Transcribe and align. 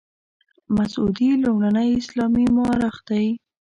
مسعودي 0.75 1.29
لومړنی 1.43 1.89
اسلامي 2.01 2.45
مورخ 2.55 2.95
دی. 3.09 3.25